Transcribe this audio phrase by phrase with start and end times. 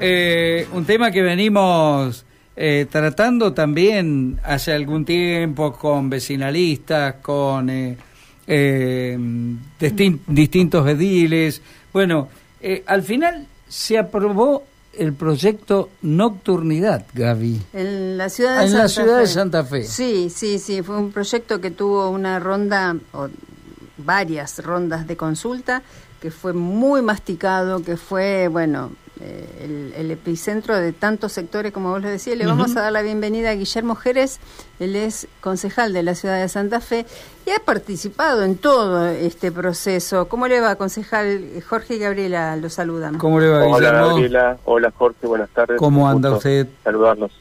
[0.00, 2.24] eh, un tema que venimos
[2.58, 7.98] eh, tratando también hace algún tiempo con vecinalistas, con eh,
[8.46, 9.18] eh,
[10.26, 11.60] distintos ediles.
[11.92, 12.28] Bueno,
[12.86, 14.64] al final se aprobó
[14.98, 17.60] el proyecto Nocturnidad, Gaby.
[17.74, 19.20] En la ciudad de, en Santa, la ciudad Fe.
[19.20, 19.84] de Santa Fe.
[19.84, 23.28] Sí, sí, sí, fue un proyecto que tuvo una ronda, o
[23.98, 25.82] varias rondas de consulta,
[26.20, 32.02] que fue muy masticado, que fue, bueno, eh, el, epicentro de tantos sectores, como vos
[32.02, 32.36] lo decías.
[32.36, 34.38] Le vamos a dar la bienvenida a Guillermo Jerez,
[34.78, 37.06] él es concejal de la ciudad de Santa Fe
[37.46, 40.28] y ha participado en todo este proceso.
[40.28, 41.62] ¿Cómo le va, concejal?
[41.66, 43.18] Jorge y Gabriela lo saludan.
[43.18, 44.08] ¿Cómo le va, Hola, Guillermo?
[44.08, 44.58] Gabriela.
[44.64, 45.26] Hola, Jorge.
[45.26, 45.78] Buenas tardes.
[45.78, 46.66] ¿Cómo anda usted?
[46.84, 47.32] Saludarlos.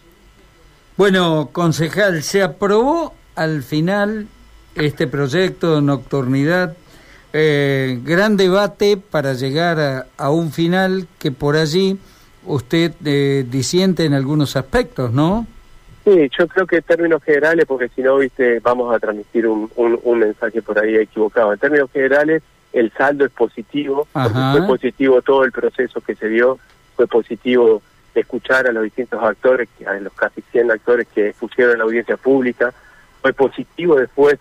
[0.98, 4.28] Bueno, concejal, se aprobó al final
[4.76, 6.76] este proyecto de nocturnidad
[7.38, 12.00] eh, gran debate para llegar a, a, un final que por allí
[12.46, 15.46] usted eh, disiente en algunos aspectos, ¿no?
[16.06, 19.70] Sí, yo creo que en términos generales, porque si no, viste, vamos a transmitir un,
[19.76, 21.52] un, un, mensaje por ahí equivocado.
[21.52, 26.58] En términos generales, el saldo es positivo, fue positivo todo el proceso que se dio,
[26.96, 27.82] fue positivo
[28.14, 32.74] escuchar a los distintos actores, a los casi 100 actores que pusieron la audiencia pública,
[33.22, 34.40] fue positivo después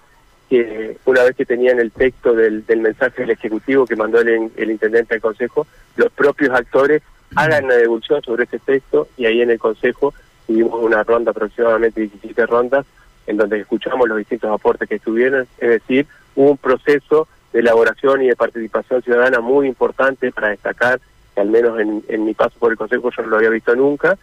[0.54, 4.52] que una vez que tenían el texto del, del mensaje del Ejecutivo que mandó el,
[4.56, 7.02] el, intendente al Consejo, los propios actores
[7.34, 10.14] hagan una devolución sobre ese texto y ahí en el Consejo
[10.46, 12.86] tuvimos una ronda, aproximadamente 17 rondas,
[13.26, 18.22] en donde escuchamos los distintos aportes que estuvieron, es decir, hubo un proceso de elaboración
[18.22, 21.00] y de participación ciudadana muy importante para destacar,
[21.34, 23.74] que al menos en, en mi paso por el Consejo yo no lo había visto
[23.74, 24.16] nunca,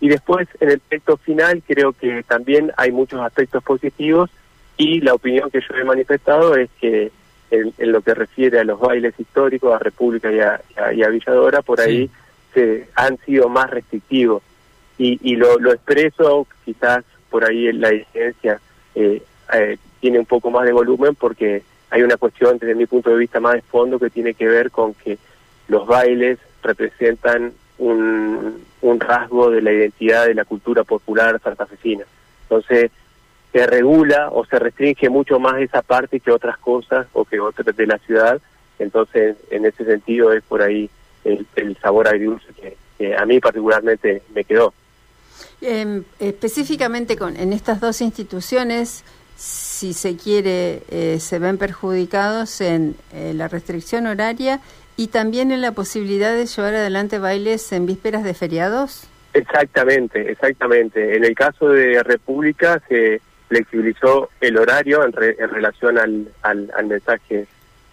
[0.00, 4.30] y después en el texto final creo que también hay muchos aspectos positivos
[4.76, 7.10] y la opinión que yo he manifestado es que
[7.50, 11.02] en, en lo que refiere a los bailes históricos, a República y a, a, y
[11.02, 12.10] a Villadora, por ahí
[12.52, 14.42] se han sido más restrictivos.
[14.98, 18.60] Y, y lo, lo, expreso, quizás por ahí la disidencia
[18.94, 23.10] eh, eh, tiene un poco más de volumen porque hay una cuestión desde mi punto
[23.10, 25.18] de vista más de fondo que tiene que ver con que
[25.68, 32.04] los bailes representan un, un rasgo de la identidad de la cultura popular santafesina.
[32.42, 32.90] Entonces,
[33.52, 37.74] se regula o se restringe mucho más esa parte que otras cosas o que otras
[37.76, 38.40] de la ciudad.
[38.78, 40.90] Entonces, en ese sentido es por ahí
[41.24, 44.74] el, el sabor agridulce que, que, a mí particularmente me quedó.
[45.62, 49.04] Eh, específicamente con en estas dos instituciones,
[49.36, 54.60] si se quiere, eh, se ven perjudicados en eh, la restricción horaria
[54.96, 59.06] y también en la posibilidad de llevar adelante bailes en vísperas de feriados.
[59.34, 61.16] Exactamente, exactamente.
[61.16, 66.70] En el caso de República se flexibilizó el horario en, re, en relación al, al,
[66.76, 67.46] al mensaje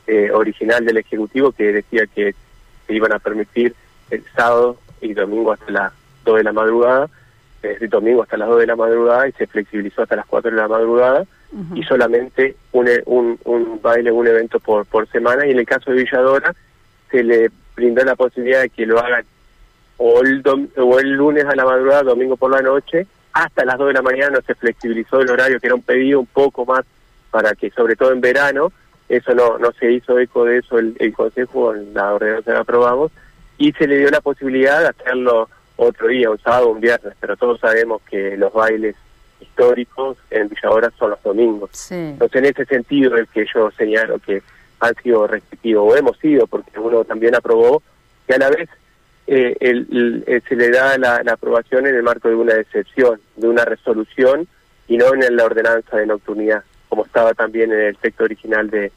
[0.07, 2.35] eh, original del Ejecutivo que decía que
[2.87, 3.73] se iban a permitir
[4.09, 5.93] el sábado y domingo hasta las
[6.25, 7.09] 2 de la madrugada,
[7.89, 10.67] domingo hasta las 2 de la madrugada y se flexibilizó hasta las 4 de la
[10.67, 11.79] madrugada uh -huh.
[11.79, 15.91] y solamente un, un, un baile, un evento por, por semana y en el caso
[15.91, 16.53] de Villadora
[17.09, 19.25] se le brindó la posibilidad de que lo hagan
[19.97, 23.77] o el, dom o el lunes a la madrugada, domingo por la noche, hasta las
[23.77, 26.85] 2 de la mañana se flexibilizó el horario, que era un pedido un poco más
[27.31, 28.71] para que, sobre todo en verano,
[29.09, 32.57] eso no, no se hizo eco de eso el, el Consejo, en la ordenanza que
[32.57, 33.11] aprobamos,
[33.57, 37.35] y se le dio la posibilidad de hacerlo otro día, un sábado, un viernes, pero
[37.35, 38.95] todos sabemos que los bailes
[39.39, 41.71] históricos en Villadora son los domingos.
[41.73, 41.95] Sí.
[41.95, 44.41] Entonces, en ese sentido es que yo señalo que
[44.79, 47.81] han sido restrictivos, o hemos sido, porque uno también aprobó,
[48.27, 48.69] que a la vez
[49.27, 53.19] eh, el, el, se le da la, la, aprobación en el marco de una excepción,
[53.35, 54.47] de una resolución,
[54.87, 58.91] y no en la ordenanza de nocturnidad, como estaba también en el texto original de,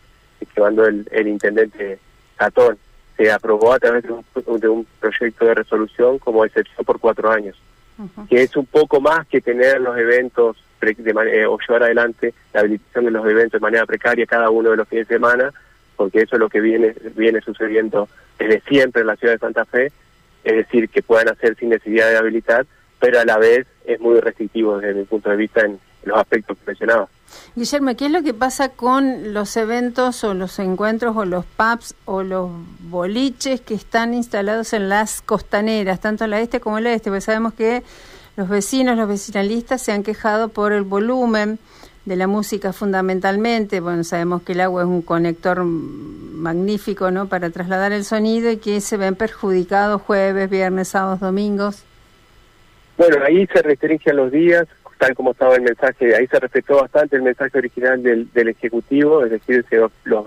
[0.54, 1.98] que mandó el, el intendente
[2.36, 2.78] Catón.
[3.16, 7.30] Se aprobó a través de un, de un proyecto de resolución como excepción por cuatro
[7.30, 7.56] años,
[7.98, 8.28] uh -huh.
[8.28, 12.60] que es un poco más que tener los eventos de manera, o llevar adelante la
[12.60, 15.50] habilitación de los eventos de manera precaria cada uno de los fines de semana,
[15.96, 19.64] porque eso es lo que viene, viene sucediendo desde siempre en la ciudad de Santa
[19.64, 19.90] Fe,
[20.46, 22.66] es decir, que puedan hacer sin necesidad de habilitar,
[23.00, 26.56] pero a la vez es muy restrictivo desde mi punto de vista en los aspectos
[26.56, 27.08] que mencionaba.
[27.56, 31.96] Guillermo, ¿qué es lo que pasa con los eventos o los encuentros o los pubs
[32.04, 32.50] o los
[32.80, 37.10] boliches que están instalados en las costaneras, tanto en la este como en la este?
[37.10, 37.82] Porque sabemos que
[38.36, 41.58] los vecinos, los vecinalistas se han quejado por el volumen
[42.06, 43.80] de la música fundamentalmente.
[43.80, 47.28] Bueno, sabemos que el agua es un conector magnífico, ¿no?
[47.28, 51.84] Para trasladar el sonido y que se ven perjudicados jueves, viernes, sábados, domingos.
[52.96, 54.66] Bueno, ahí se restringen los días,
[54.98, 59.22] tal como estaba el mensaje, ahí se respetó bastante el mensaje original del, del Ejecutivo,
[59.22, 60.26] es decir, se, los,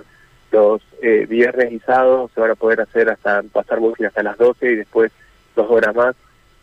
[0.51, 4.37] los eh, viernes y sábados se van a poder hacer hasta pasar música hasta las
[4.37, 5.11] 12 y después
[5.55, 6.15] dos horas más,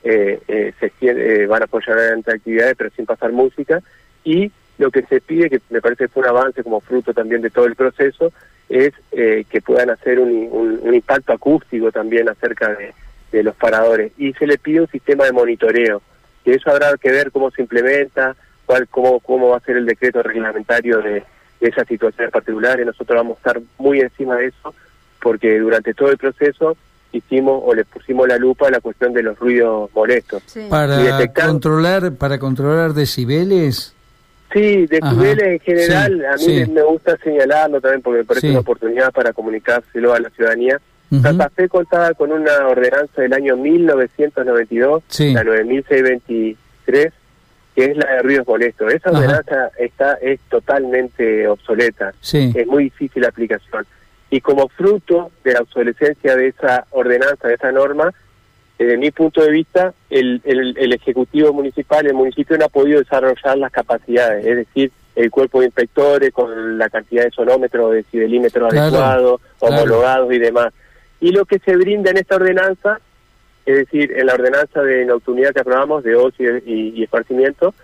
[0.09, 3.83] eh, eh, se eh, van a apoyar en actividades, pero sin pasar música.
[4.23, 7.43] Y lo que se pide, que me parece que fue un avance como fruto también
[7.43, 8.33] de todo el proceso,
[8.69, 14.13] es que puedan hacer un, impacto acústico también acerca de, los paradores.
[14.17, 16.01] Y se le pide un sistema de monitoreo,
[16.45, 18.35] que eso habrá que ver cómo se implementa,
[18.65, 21.23] cuál, cómo, cómo va a ser el decreto reglamentario de,
[21.61, 22.87] de esas situaciones particulares.
[22.87, 24.75] Nosotros vamos a estar muy encima de eso,
[25.21, 26.77] porque durante todo el proceso
[27.13, 30.43] hicimos o le pusimos la lupa a la cuestión de los ruidos molestos.
[30.69, 33.96] Para controlar para controlar decibeles.
[34.57, 39.13] Sí, decibeles en general, a mí me gusta señalarlo también porque me parece una oportunidad
[39.13, 40.81] para comunicárselo a la ciudadanía.
[41.21, 45.03] Santa Fe contaba con una ordenanza del año 1992,
[45.35, 47.13] la 9623,
[47.75, 48.95] que es la de ruidos molestos.
[48.95, 53.87] Esa ordenanza está es totalmente obsoleta, es muy difícil la aplicación.
[54.31, 58.11] Y como fruto de la obsolescencia de esa ordenanza, de esa norma,
[58.79, 63.57] desde mi punto de vista, el, el, Ejecutivo Municipal, el municipio no ha podido desarrollar
[63.57, 68.73] las capacidades, es decir, el cuerpo de inspectores con la cantidad de sonómetros, de decibelímetros
[68.73, 70.75] adecuados, homologados y demás.
[71.21, 73.01] Y lo que se brinda en esta ordenanza,
[73.65, 77.75] es decir, en la ordenanza de nocturnidad que aprobamos, de ocio y, esparcimiento,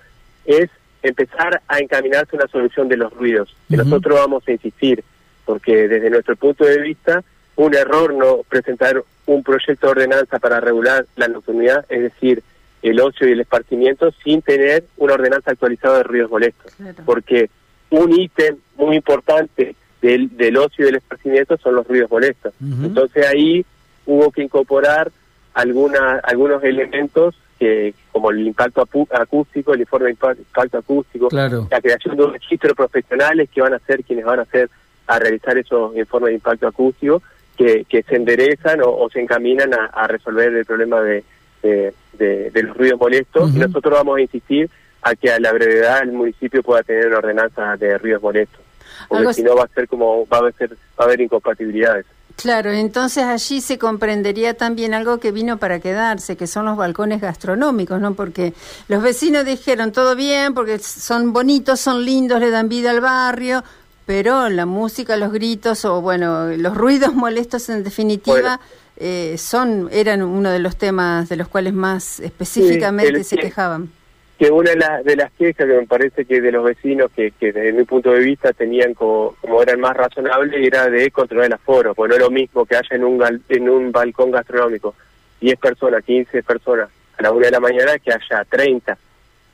[0.45, 0.69] es
[1.03, 3.57] empezar a encaminarse una solución de los ruidos.
[3.71, 5.03] Que nosotros vamos a insistir
[5.45, 7.23] porque desde nuestro punto de vista,
[7.57, 12.43] un error no presentar un proyecto de ordenanza para regular la nocturnidad, es decir,
[12.83, 16.73] el ocio y el esparcimiento, sin tener una ordenanza actualizada de ruidos molestos.
[17.05, 17.49] Porque
[17.91, 22.53] un ítem muy importante del, del ocio y del esparcimiento son los ruidos molestos.
[22.61, 23.65] Entonces ahí
[24.07, 25.13] hubo que incorporar
[25.55, 32.17] alguna, algunos elementos que como el impacto acústico, el informe de impacto acústico, la creación
[32.17, 34.69] de un registro de profesionales que van a ser quienes van a ser
[35.07, 37.23] a realizar esos informes de impacto acústico
[37.57, 41.25] que, que se enderezan o, se encaminan a, resolver el problema de,
[41.63, 43.55] de, los ruidos molestos.
[43.55, 44.71] Y nosotros vamos a insistir
[45.03, 48.61] a que a la brevedad el municipio pueda tener una ordenanza de ruidos molestos.
[49.09, 52.07] Porque si no va a ser como, va a, ser, va a haber incompatibilidades.
[52.37, 57.21] Claro, entonces allí se comprendería también algo que vino para quedarse, que son los balcones
[57.21, 58.15] gastronómicos, ¿no?
[58.15, 58.55] Porque
[58.89, 63.63] los vecinos dijeron todo bien, porque son bonitos, son lindos, le dan vida al barrio,
[64.07, 68.61] pero la música, los gritos o bueno, los ruidos molestos en definitiva
[68.97, 73.91] eh, son eran uno de los temas de los cuales más específicamente se quejaban.
[74.39, 77.53] Que una de, de, las quejas que me parece que de los vecinos que, que
[77.53, 81.53] desde mi punto de vista tenían como, como eran más razonables era de controlar el
[81.53, 84.95] aforo, pues no es lo mismo que haya en un, en un balcón gastronómico
[85.41, 86.89] 10 personas, 15 personas
[87.19, 88.97] a la una de la mañana que haya 30.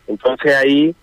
[0.07, 0.95] Entonces ahí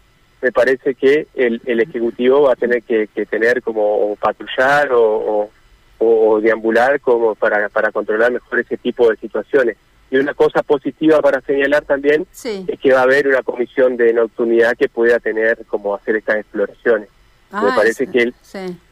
[0.45, 5.49] me parece que el, el Ejecutivo va a tener que, tener como patrullar o,
[5.97, 9.75] o, deambular como para, para controlar mejor ese tipo de situaciones.
[10.11, 14.13] Y una cosa positiva para señalar también es que va a haber una comisión de
[14.13, 17.09] nocturnidad que pueda tener como hacer estas exploraciones.
[17.51, 18.35] me ah, parece que, el,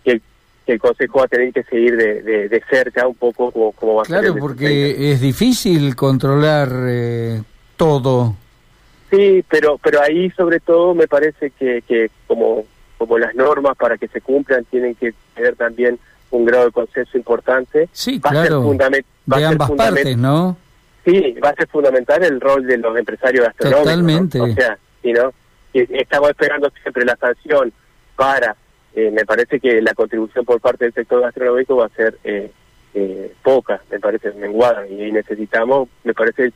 [0.03, 0.21] que,
[0.65, 4.05] el, Consejo va a tener que seguir de, de, cerca un poco cómo, va a
[4.05, 4.21] ser.
[4.21, 7.43] Claro, porque es difícil controlar eh,
[7.77, 8.37] todo
[9.15, 12.65] Sí, pero pero ahí sobre todo me parece que, que como
[12.97, 15.99] como las normas para que se cumplan tienen que tener también
[16.31, 17.89] un grado de consenso importante.
[17.91, 18.63] Sí, claro.
[19.25, 20.57] de ambas partes, ¿no?
[21.05, 23.83] Sí, va a ser fundamental el rol de los empresarios gastronómicos.
[23.83, 24.41] Totalmente.
[24.41, 25.33] O sea, ¿sí, no?
[25.73, 27.73] estamos esperando siempre la sanción
[28.15, 28.55] para,
[28.95, 32.51] eh, me parece que la contribución por parte del sector gastronómico va a ser eh,
[32.93, 36.53] eh, poca, me parece, menguada, y necesitamos, me parece,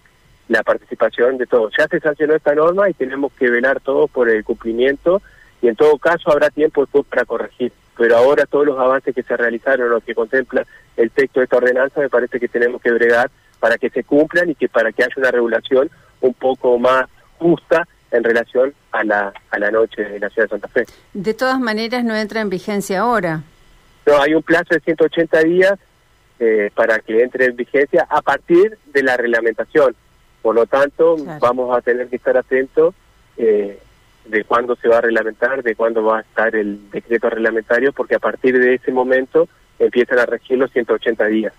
[0.48, 1.74] la participación de todos.
[1.78, 5.22] Ya se sancionó esta norma y tenemos que velar todos por el cumplimiento
[5.62, 7.72] y en todo caso habrá tiempo después para corregir.
[7.98, 11.58] Pero ahora todos los avances que se realizaron, lo que contempla el texto de esta
[11.58, 15.04] ordenanza, me parece que tenemos que bregar para que se cumplan y que para que
[15.04, 15.90] haya una regulación
[16.22, 17.06] un poco más
[17.40, 20.86] justa en relación a la, a la noche de la ciudad de Santa Fe.
[21.14, 23.44] De todas maneras, no entra en vigencia ahora.
[24.06, 25.74] No, hay un plazo de 180 días
[26.40, 29.96] eh, para que entre en vigencia a partir de la reglamentación.
[30.42, 32.94] Por lo tanto, vamos a tener que estar atentos
[33.38, 33.80] eh,
[34.26, 38.16] de cuándo se va a reglamentar, de cuándo va a estar el decreto reglamentario, porque
[38.16, 39.48] a partir de ese momento
[39.80, 41.54] empiezan a regir los 180 días.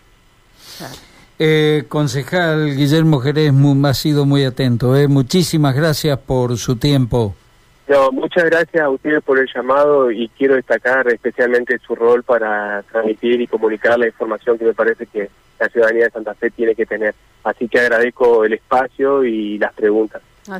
[1.38, 3.52] Eh, concejal Guillermo Jerez
[3.84, 4.96] ha sido muy atento.
[4.96, 5.06] Eh.
[5.06, 7.34] Muchísimas gracias por su tiempo.
[7.88, 12.82] No, muchas gracias a ustedes por el llamado y quiero destacar especialmente su rol para
[12.82, 16.74] transmitir y comunicar la información que me parece que la ciudadanía de Santa Fe tiene
[16.74, 17.14] que tener.
[17.44, 20.20] Así que agradezco el espacio y las preguntas.